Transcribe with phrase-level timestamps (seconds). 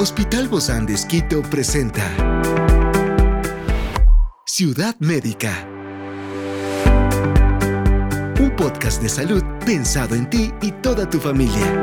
[0.00, 2.04] Hospital Bozán de Esquito presenta
[4.46, 5.66] Ciudad Médica.
[8.38, 11.82] Un podcast de salud pensado en ti y toda tu familia.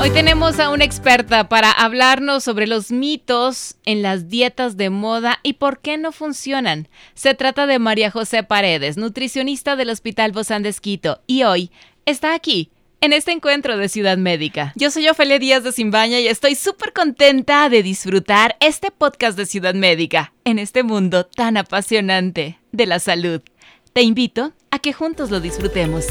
[0.00, 5.38] Hoy tenemos a una experta para hablarnos sobre los mitos en las dietas de moda
[5.44, 6.88] y por qué no funcionan.
[7.14, 11.70] Se trata de María José Paredes, nutricionista del Hospital Bozán de Esquito, y hoy
[12.06, 14.72] está aquí en este encuentro de Ciudad Médica.
[14.76, 19.46] Yo soy Ofelia Díaz de Simbaña y estoy súper contenta de disfrutar este podcast de
[19.46, 23.40] Ciudad Médica en este mundo tan apasionante de la salud.
[23.94, 26.06] Te invito a que juntos lo disfrutemos.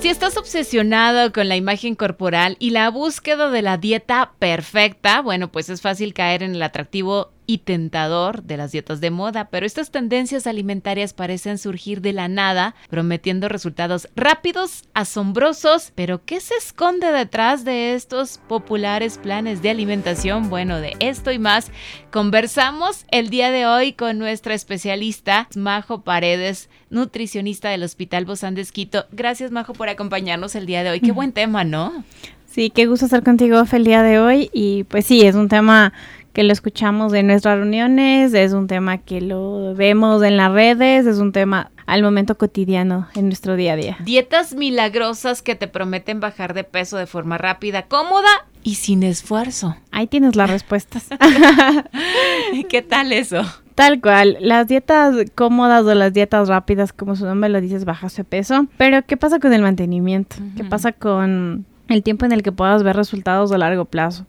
[0.00, 5.50] Si estás obsesionado con la imagen corporal y la búsqueda de la dieta perfecta, bueno,
[5.50, 9.66] pues es fácil caer en el atractivo y tentador de las dietas de moda, pero
[9.66, 16.54] estas tendencias alimentarias parecen surgir de la nada, prometiendo resultados rápidos, asombrosos, pero ¿qué se
[16.54, 20.50] esconde detrás de estos populares planes de alimentación?
[20.50, 21.70] Bueno, de esto y más
[22.10, 28.62] conversamos el día de hoy con nuestra especialista Majo Paredes, nutricionista del Hospital Bozán de
[28.62, 29.06] Esquito.
[29.12, 31.00] Gracias Majo por acompañarnos el día de hoy.
[31.00, 32.04] Qué buen tema, ¿no?
[32.46, 35.92] Sí, qué gusto estar contigo el día de hoy y pues sí, es un tema
[36.36, 41.06] que lo escuchamos en nuestras reuniones, es un tema que lo vemos en las redes,
[41.06, 43.96] es un tema al momento cotidiano en nuestro día a día.
[44.04, 48.28] Dietas milagrosas que te prometen bajar de peso de forma rápida, cómoda
[48.62, 49.78] y sin esfuerzo.
[49.92, 51.08] Ahí tienes las respuestas.
[52.68, 53.40] ¿Qué tal eso?
[53.74, 58.14] Tal cual, las dietas cómodas o las dietas rápidas, como su nombre lo dices, bajas
[58.14, 58.66] de peso.
[58.76, 60.36] Pero, ¿qué pasa con el mantenimiento?
[60.54, 64.26] ¿Qué pasa con el tiempo en el que puedas ver resultados a largo plazo?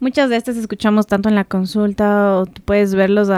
[0.00, 3.28] Muchas de estas escuchamos tanto en la consulta o puedes verlos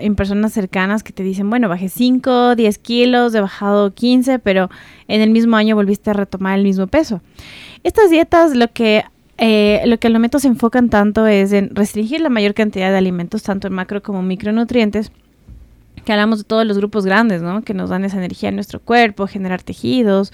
[0.00, 4.70] en personas cercanas que te dicen, bueno, bajé 5, 10 kilos, he bajado 15, pero
[5.08, 7.20] en el mismo año volviste a retomar el mismo peso.
[7.84, 9.04] Estas dietas lo que
[9.36, 12.96] eh, lo que al momento se enfocan tanto es en restringir la mayor cantidad de
[12.96, 15.12] alimentos, tanto en macro como micronutrientes,
[16.06, 17.60] que hablamos de todos los grupos grandes, ¿no?
[17.60, 20.32] Que nos dan esa energía en nuestro cuerpo, generar tejidos,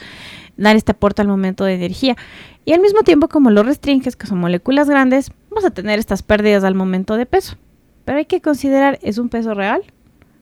[0.56, 2.16] dar este aporte al momento de energía.
[2.64, 6.22] Y al mismo tiempo, como lo restringes, que son moléculas grandes, vas a tener estas
[6.22, 7.56] pérdidas al momento de peso.
[8.04, 9.82] Pero hay que considerar, ¿es un peso real?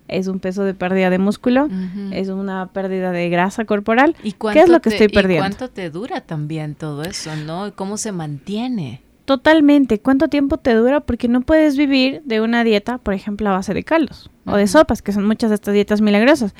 [0.09, 1.69] ¿Es un peso de pérdida de músculo?
[2.11, 4.17] ¿Es una pérdida de grasa corporal?
[4.25, 5.47] ¿Y ¿Qué es lo que estoy perdiendo?
[5.47, 7.73] ¿Y cuánto te dura también todo eso, no?
[7.77, 9.03] ¿Cómo se mantiene?
[9.25, 10.01] Totalmente.
[10.01, 11.01] ¿Cuánto tiempo te dura?
[11.01, 14.67] Porque no puedes vivir de una dieta, por ejemplo, a base de caldos o de
[14.67, 16.55] sopas, que son muchas de estas dietas milagrosas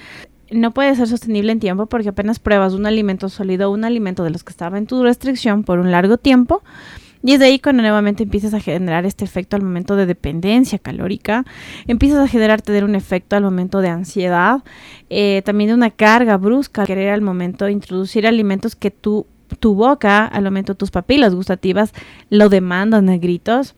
[0.51, 4.31] no puede ser sostenible en tiempo porque apenas pruebas un alimento sólido, un alimento de
[4.31, 6.63] los que estaba en tu restricción por un largo tiempo.
[7.23, 10.79] Y es de ahí cuando nuevamente empiezas a generar este efecto al momento de dependencia
[10.79, 11.45] calórica,
[11.87, 14.63] empiezas a generar tener un efecto al momento de ansiedad,
[15.11, 19.27] eh, también de una carga brusca, querer al momento introducir alimentos que tu,
[19.59, 21.93] tu boca, al momento tus papilas gustativas
[22.31, 23.75] lo demandan a gritos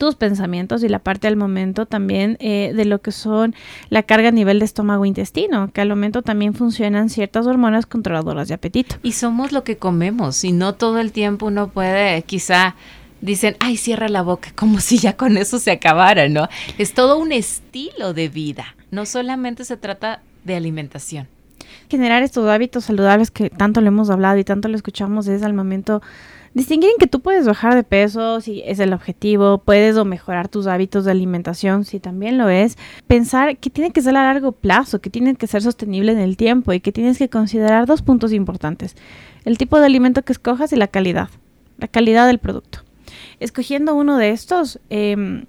[0.00, 3.54] tus pensamientos y la parte al momento también eh, de lo que son
[3.90, 7.84] la carga a nivel de estómago e intestino, que al momento también funcionan ciertas hormonas
[7.84, 8.96] controladoras de apetito.
[9.02, 12.76] Y somos lo que comemos y no todo el tiempo uno puede quizá
[13.20, 16.48] dicen, ay, cierra la boca, como si ya con eso se acabara, ¿no?
[16.78, 21.28] Es todo un estilo de vida, no solamente se trata de alimentación.
[21.90, 25.52] Generar estos hábitos saludables que tanto le hemos hablado y tanto lo escuchamos es al
[25.52, 26.00] momento
[26.52, 30.48] Distinguir en que tú puedes bajar de peso si es el objetivo, puedes o mejorar
[30.48, 32.76] tus hábitos de alimentación si también lo es.
[33.06, 36.36] Pensar que tiene que ser a largo plazo, que tiene que ser sostenible en el
[36.36, 38.96] tiempo y que tienes que considerar dos puntos importantes.
[39.44, 41.28] El tipo de alimento que escojas y la calidad,
[41.78, 42.80] la calidad del producto.
[43.38, 45.44] Escogiendo uno de estos, em,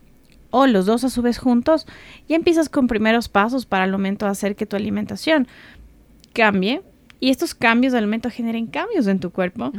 [0.52, 1.88] o los dos a su vez juntos,
[2.30, 5.48] ya empiezas con primeros pasos para el momento hacer que tu alimentación
[6.34, 6.84] cambie
[7.20, 9.72] y estos cambios de alimento generen cambios en tu cuerpo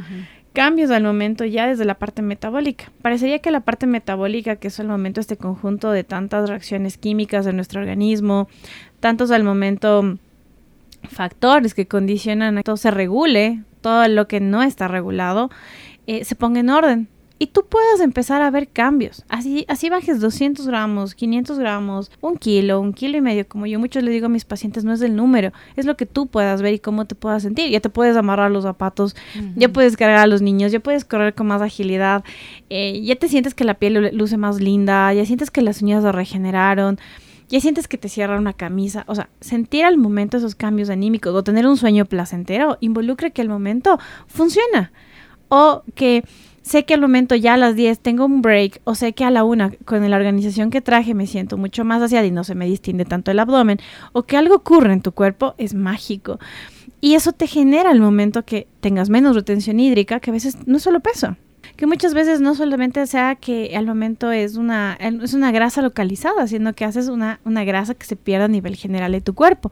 [0.53, 2.91] cambios al momento ya desde la parte metabólica.
[3.01, 7.45] Parecería que la parte metabólica, que es al momento este conjunto de tantas reacciones químicas
[7.45, 8.47] de nuestro organismo,
[8.99, 10.17] tantos al momento
[11.09, 15.49] factores que condicionan a que todo se regule, todo lo que no está regulado,
[16.07, 17.09] eh, se ponga en orden
[17.43, 19.25] y tú puedes empezar a ver cambios.
[19.27, 23.45] Así, así bajes 200 gramos, 500 gramos, un kilo, un kilo y medio.
[23.45, 26.05] Como yo muchos le digo a mis pacientes, no es el número, es lo que
[26.05, 27.69] tú puedas ver y cómo te puedas sentir.
[27.69, 29.17] Ya te puedes amarrar los zapatos,
[29.57, 32.23] ya puedes cargar a los niños, ya puedes correr con más agilidad,
[32.69, 36.01] eh, ya te sientes que la piel luce más linda, ya sientes que las uñas
[36.01, 36.97] se regeneraron
[37.49, 41.35] ya sientes que te cierra una camisa, o sea, sentir al momento esos cambios anímicos
[41.35, 44.93] o tener un sueño placentero involucra que al momento funciona
[45.49, 46.23] o que
[46.63, 49.29] sé que al momento ya a las 10 tengo un break o sé que a
[49.29, 52.55] la 1 con la organización que traje me siento mucho más hacia y no se
[52.55, 53.79] me distinde tanto el abdomen
[54.13, 56.39] o que algo ocurre en tu cuerpo es mágico.
[57.01, 60.77] Y eso te genera el momento que tengas menos retención hídrica, que a veces no
[60.77, 61.35] es solo peso,
[61.75, 66.47] que muchas veces no solamente sea que al momento es una, es una grasa localizada,
[66.47, 69.69] sino que haces una, una grasa que se pierde a nivel general de tu cuerpo.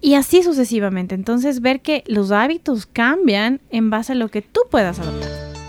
[0.00, 1.14] Y así sucesivamente.
[1.14, 5.39] Entonces, ver que los hábitos cambian en base a lo que tú puedas adoptar.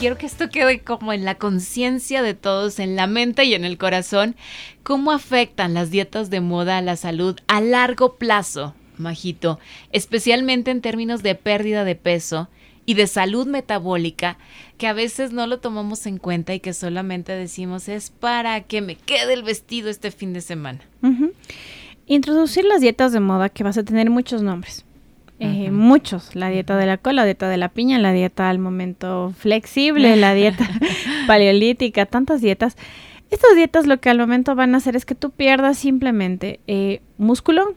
[0.00, 3.66] Quiero que esto quede como en la conciencia de todos, en la mente y en
[3.66, 4.34] el corazón,
[4.82, 9.60] cómo afectan las dietas de moda a la salud a largo plazo, Majito,
[9.92, 12.48] especialmente en términos de pérdida de peso
[12.86, 14.38] y de salud metabólica,
[14.78, 18.80] que a veces no lo tomamos en cuenta y que solamente decimos es para que
[18.80, 20.80] me quede el vestido este fin de semana.
[22.06, 24.86] Introducir las dietas de moda que vas a tener muchos nombres.
[25.42, 28.58] Eh, muchos, la dieta de la cola, la dieta de la piña, la dieta al
[28.58, 30.68] momento flexible, la dieta
[31.26, 32.76] paleolítica, tantas dietas.
[33.30, 37.00] Estas dietas lo que al momento van a hacer es que tú pierdas simplemente eh,
[37.16, 37.74] músculo,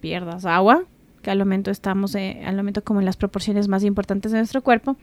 [0.00, 0.82] pierdas agua,
[1.22, 4.62] que al momento estamos, eh, al momento como en las proporciones más importantes de nuestro
[4.62, 4.96] cuerpo.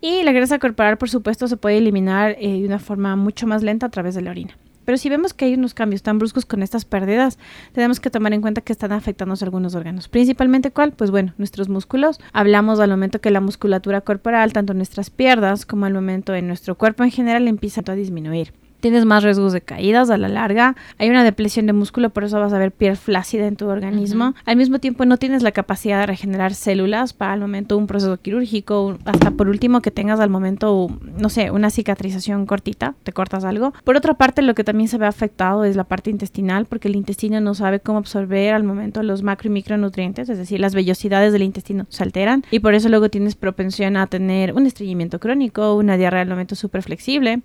[0.00, 3.86] Y la grasa corporal, por supuesto, se puede eliminar de una forma mucho más lenta
[3.86, 4.56] a través de la orina.
[4.90, 7.38] Pero si vemos que hay unos cambios tan bruscos con estas pérdidas,
[7.70, 10.08] tenemos que tomar en cuenta que están afectando algunos órganos.
[10.08, 10.90] Principalmente cuál?
[10.90, 12.18] Pues bueno, nuestros músculos.
[12.32, 16.74] Hablamos al momento que la musculatura corporal, tanto nuestras piernas como al momento en nuestro
[16.74, 21.10] cuerpo en general, empieza a disminuir tienes más riesgos de caídas a la larga, hay
[21.10, 24.34] una depresión de músculo, por eso vas a ver piel flácida en tu organismo.
[24.44, 28.16] Al mismo tiempo no tienes la capacidad de regenerar células para al momento un proceso
[28.16, 30.88] quirúrgico, hasta por último que tengas al momento,
[31.18, 33.72] no sé, una cicatrización cortita, te cortas algo.
[33.84, 36.96] Por otra parte, lo que también se ve afectado es la parte intestinal, porque el
[36.96, 41.32] intestino no sabe cómo absorber al momento los macro y micronutrientes, es decir, las vellosidades
[41.32, 45.74] del intestino se alteran y por eso luego tienes propensión a tener un estreñimiento crónico,
[45.74, 47.42] una diarrea al momento súper flexible.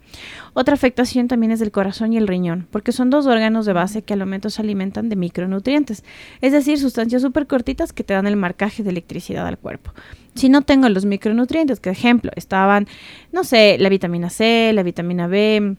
[0.54, 4.02] Otra afectación también es del corazón y el riñón, porque son dos órganos de base
[4.02, 6.04] que al momento se alimentan de micronutrientes,
[6.42, 9.92] es decir, sustancias súper cortitas que te dan el marcaje de electricidad al cuerpo.
[10.36, 12.88] Si no tengo los micronutrientes, que ejemplo, estaban,
[13.32, 15.78] no sé, la vitamina C, la vitamina B,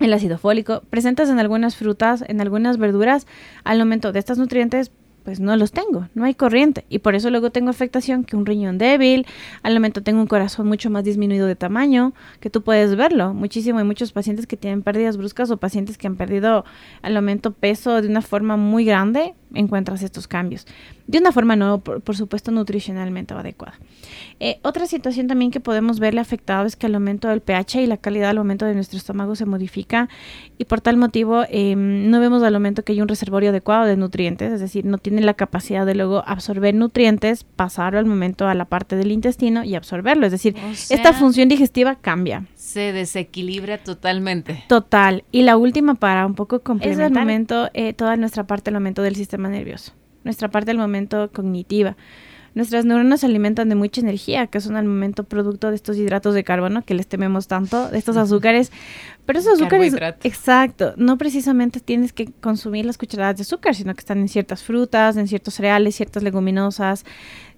[0.00, 3.26] el ácido fólico, presentes en algunas frutas, en algunas verduras,
[3.62, 4.90] al momento de estos nutrientes,
[5.24, 8.46] pues no los tengo, no hay corriente y por eso luego tengo afectación que un
[8.46, 9.26] riñón débil,
[9.62, 13.78] al momento tengo un corazón mucho más disminuido de tamaño, que tú puedes verlo muchísimo,
[13.78, 16.64] hay muchos pacientes que tienen pérdidas bruscas o pacientes que han perdido
[17.02, 20.66] al momento peso de una forma muy grande encuentras estos cambios.
[21.06, 23.78] De una forma no, por, supuesto, nutricionalmente adecuada.
[24.40, 27.86] Eh, otra situación también que podemos verle afectado es que al aumento del pH y
[27.86, 30.08] la calidad al aumento de nuestro estómago se modifica
[30.56, 33.96] y por tal motivo em, no vemos al aumento que hay un reservorio adecuado de
[33.96, 38.54] nutrientes, es decir, no tiene la capacidad de luego absorber nutrientes, pasar al momento a
[38.54, 40.26] la parte del intestino y absorberlo.
[40.26, 40.56] Es decir,
[40.90, 42.46] esta función digestiva cambia.
[42.54, 44.64] Se desequilibra totalmente.
[44.68, 45.24] Total.
[45.30, 47.04] Y la última para un poco complementar.
[47.04, 49.92] Es el momento, eh, toda nuestra parte, el aumento del sistema nervioso,
[50.24, 51.96] nuestra parte del momento cognitiva.
[52.54, 56.34] Nuestras neuronas se alimentan de mucha energía, que son al momento producto de estos hidratos
[56.34, 58.70] de carbono que les tememos tanto, de estos azúcares.
[59.26, 64.00] Pero esos azúcares, exacto, no precisamente tienes que consumir las cucharadas de azúcar, sino que
[64.00, 67.04] están en ciertas frutas, en ciertos cereales, ciertas leguminosas,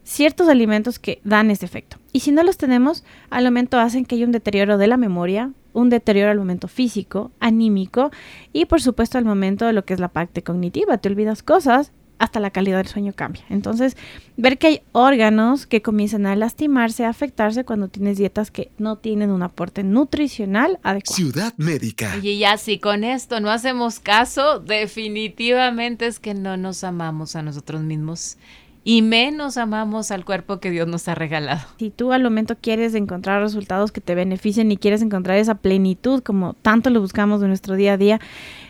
[0.03, 1.99] ciertos alimentos que dan ese efecto.
[2.13, 5.53] Y si no los tenemos, al momento hacen que haya un deterioro de la memoria,
[5.75, 8.11] un deterioro al momento físico, anímico
[8.55, 10.97] y por supuesto al momento de lo que es la parte cognitiva.
[10.97, 13.45] Te olvidas cosas, hasta la calidad del sueño cambia.
[13.49, 13.97] Entonces,
[14.37, 18.97] ver que hay órganos que comienzan a lastimarse, a afectarse cuando tienes dietas que no
[18.97, 21.17] tienen un aporte nutricional adecuado.
[21.17, 22.17] Ciudad Médica.
[22.23, 27.43] Y ya si con esto no hacemos caso, definitivamente es que no nos amamos a
[27.43, 28.39] nosotros mismos
[28.89, 31.61] y menos amamos al cuerpo que Dios nos ha regalado.
[31.77, 36.23] Si tú al momento quieres encontrar resultados que te beneficien y quieres encontrar esa plenitud
[36.23, 38.21] como tanto lo buscamos en nuestro día a día,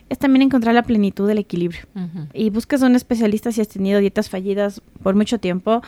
[0.08, 1.82] es también encontrar la plenitud del equilibrio.
[2.32, 5.82] Y busques a un especialista si has tenido dietas fallidas por mucho tiempo,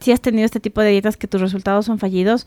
[0.00, 2.46] si has tenido este tipo de dietas que tus resultados son fallidos,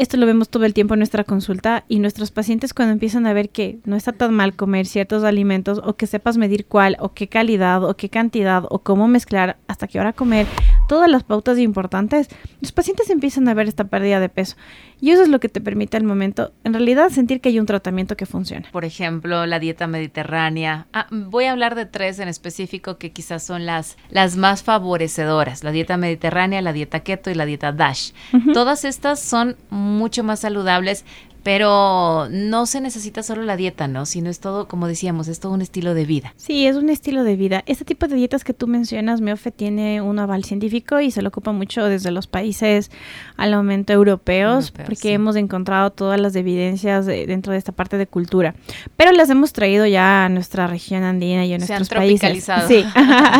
[0.00, 3.34] esto lo vemos todo el tiempo en nuestra consulta y nuestros pacientes cuando empiezan a
[3.34, 7.12] ver que no está tan mal comer ciertos alimentos o que sepas medir cuál o
[7.12, 10.46] qué calidad o qué cantidad o cómo mezclar hasta qué hora comer,
[10.90, 12.28] todas las pautas importantes,
[12.60, 14.56] los pacientes empiezan a ver esta pérdida de peso.
[15.00, 17.66] Y eso es lo que te permite al momento, en realidad, sentir que hay un
[17.66, 18.68] tratamiento que funciona.
[18.72, 20.88] Por ejemplo, la dieta mediterránea.
[20.92, 25.62] Ah, voy a hablar de tres en específico que quizás son las, las más favorecedoras.
[25.62, 28.10] La dieta mediterránea, la dieta keto y la dieta DASH.
[28.52, 31.04] Todas estas son mucho más saludables,
[31.42, 34.06] pero no se necesita solo la dieta, ¿no?
[34.06, 36.34] Sino es todo, como decíamos, es todo un estilo de vida.
[36.36, 37.62] Sí, es un estilo de vida.
[37.66, 41.28] Este tipo de dietas que tú mencionas, Meofe tiene un aval científico y se lo
[41.28, 42.90] ocupa mucho desde los países
[43.36, 48.54] al momento europeos, porque hemos encontrado todas las evidencias dentro de esta parte de cultura.
[48.96, 52.46] Pero las hemos traído ya a nuestra región andina y a nuestros se han países.
[52.68, 52.84] Sí,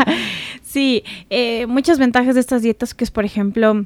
[0.63, 1.05] sí.
[1.29, 3.85] Eh, muchas ventajas de estas dietas que es, por ejemplo,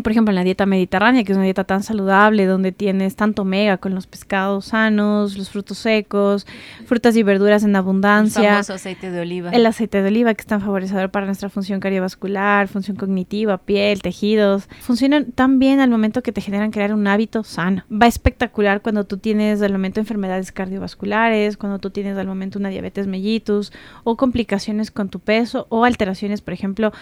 [0.00, 3.42] por ejemplo, en la dieta mediterránea, que es una dieta tan saludable, donde tienes tanto
[3.42, 6.46] omega con los pescados sanos, los frutos secos,
[6.86, 8.42] frutas y verduras en abundancia.
[8.42, 9.50] El famoso aceite de oliva.
[9.50, 14.02] El aceite de oliva, que es tan favorecedor para nuestra función cardiovascular, función cognitiva, piel,
[14.02, 14.68] tejidos.
[14.80, 17.84] Funcionan tan bien al momento que te generan crear un hábito sano.
[17.90, 22.68] Va espectacular cuando tú tienes al momento enfermedades cardiovasculares, cuando tú tienes al momento una
[22.68, 23.72] diabetes mellitus,
[24.04, 26.92] o complicaciones con tu peso, o alteraciones, por ejemplo,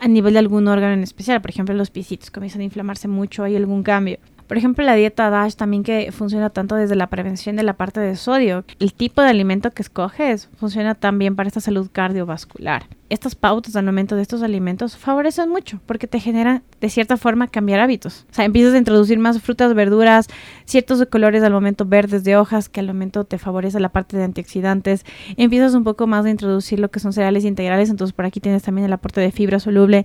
[0.00, 3.42] a nivel de algún órgano en especial, por ejemplo, los pisitos comienzan a inflamarse mucho,
[3.42, 4.18] hay algún cambio.
[4.46, 8.00] Por ejemplo, la dieta DASH también que funciona tanto desde la prevención de la parte
[8.00, 8.64] de sodio.
[8.78, 13.84] El tipo de alimento que escoges funciona también para esta salud cardiovascular estas pautas al
[13.84, 18.26] momento de estos alimentos favorecen mucho porque te generan de cierta forma cambiar hábitos.
[18.30, 20.28] O sea, empiezas a introducir más frutas, verduras,
[20.64, 24.24] ciertos colores al momento verdes de hojas que al momento te favorece la parte de
[24.24, 25.04] antioxidantes.
[25.36, 28.62] Empiezas un poco más a introducir lo que son cereales integrales, entonces por aquí tienes
[28.62, 30.04] también el aporte de fibra soluble.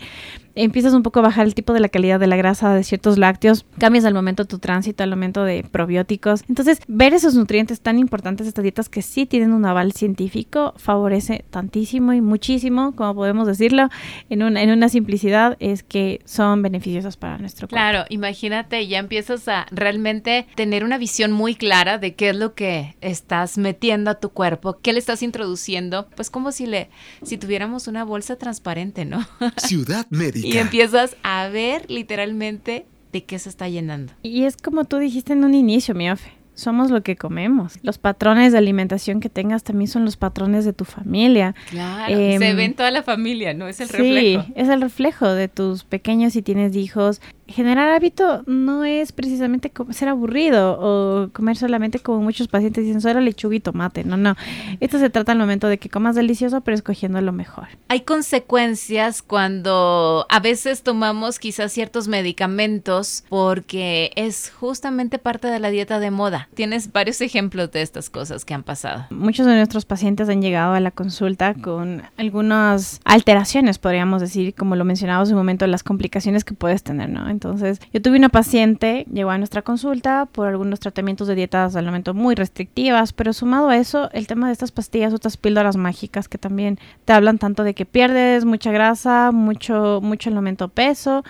[0.55, 3.17] Empiezas un poco a bajar el tipo de la calidad de la grasa de ciertos
[3.17, 3.65] lácteos.
[3.77, 6.43] Cambias al momento tu tránsito, al momento de probióticos.
[6.47, 10.73] Entonces, ver esos nutrientes tan importantes de estas dietas que sí tienen un aval científico
[10.77, 13.89] favorece tantísimo y muchísimo como podemos decirlo,
[14.29, 17.75] en una, en una simplicidad, es que son beneficiosas para nuestro cuerpo.
[17.75, 22.53] Claro, imagínate, ya empiezas a realmente tener una visión muy clara de qué es lo
[22.53, 26.89] que estás metiendo a tu cuerpo, qué le estás introduciendo, pues como si le,
[27.23, 29.25] si tuviéramos una bolsa transparente, ¿no?
[29.57, 30.05] Ciudad
[30.43, 34.13] Y empiezas a ver literalmente de qué se está llenando.
[34.23, 37.79] Y es como tú dijiste en un inicio, mi Ofe somos lo que comemos.
[37.81, 41.55] Los patrones de alimentación que tengas también son los patrones de tu familia.
[41.69, 43.67] Claro, se em, ve en toda la familia, ¿no?
[43.67, 44.43] Es el reflejo.
[44.43, 49.71] Sí, es el reflejo de tus pequeños si tienes hijos generar hábito no es precisamente
[49.91, 54.03] ser aburrido o comer solamente como muchos pacientes dicen solo lechuga y tomate.
[54.03, 54.35] No, no.
[54.79, 57.67] Esto se trata al momento de que comas delicioso, pero escogiendo lo mejor.
[57.87, 65.69] Hay consecuencias cuando a veces tomamos quizás ciertos medicamentos porque es justamente parte de la
[65.69, 66.49] dieta de moda.
[66.53, 69.05] Tienes varios ejemplos de estas cosas que han pasado.
[69.09, 74.75] Muchos de nuestros pacientes han llegado a la consulta con algunas alteraciones, podríamos decir, como
[74.75, 77.32] lo mencionamos en un momento, las complicaciones que puedes tener, ¿no?
[77.33, 81.85] Entonces, yo tuve una paciente, llegó a nuestra consulta por algunos tratamientos de dietas al
[81.85, 86.29] momento muy restrictivas, pero sumado a eso, el tema de estas pastillas, otras píldoras mágicas
[86.29, 91.23] que también te hablan tanto de que pierdes mucha grasa, mucho, mucho el momento peso.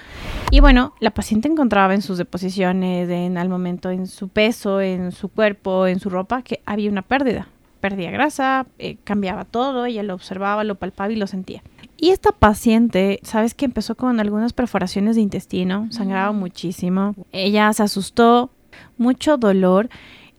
[0.52, 5.12] Y bueno, la paciente encontraba en sus deposiciones, en al momento en su peso, en
[5.12, 7.48] su cuerpo, en su ropa, que había una pérdida.
[7.80, 11.64] Perdía grasa, eh, cambiaba todo, ella lo observaba, lo palpaba y lo sentía.
[12.04, 17.16] Y esta paciente, sabes que empezó con algunas perforaciones de intestino, sangraba muchísimo.
[17.32, 18.50] Ella se asustó,
[18.98, 19.88] mucho dolor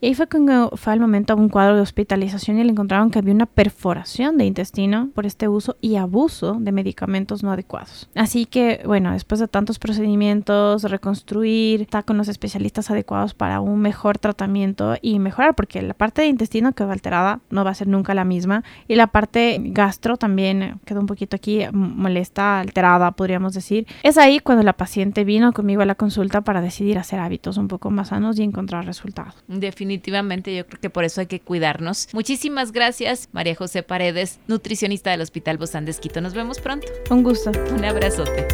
[0.05, 3.21] y ahí fue cuando fue al momento un cuadro de hospitalización y le encontraron que
[3.21, 8.11] había una perforación de intestino por este uso y abuso de medicamentos no adecuados.
[8.15, 13.81] Así que, bueno, después de tantos procedimientos, reconstruir, estar con los especialistas adecuados para un
[13.81, 17.89] mejor tratamiento y mejorar, porque la parte de intestino quedó alterada, no va a ser
[17.89, 23.55] nunca la misma, y la parte gastro también quedó un poquito aquí molesta, alterada, podríamos
[23.55, 23.87] decir.
[24.03, 27.69] Es ahí cuando la paciente vino conmigo a la consulta para decidir hacer hábitos un
[27.69, 29.43] poco más sanos y encontrar resultados.
[29.49, 32.09] Definitivamente definitivamente yo creo que por eso hay que cuidarnos.
[32.13, 36.87] Muchísimas gracias, María José Paredes, nutricionista del Hospital Bozán de Nos vemos pronto.
[37.11, 37.53] Un gusto.
[37.73, 38.47] Un abrazote.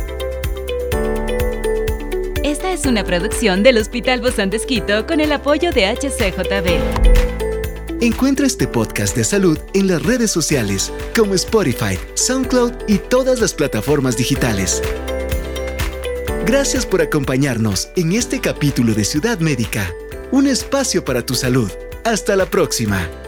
[2.45, 4.61] Esta es una producción del Hospital Bozán de
[5.07, 8.03] con el apoyo de HCJB.
[8.03, 13.55] Encuentra este podcast de salud en las redes sociales como Spotify, SoundCloud y todas las
[13.55, 14.83] plataformas digitales.
[16.47, 19.91] Gracias por acompañarnos en este capítulo de Ciudad Médica
[20.33, 21.71] un espacio para tu salud.
[22.05, 23.20] Hasta la próxima.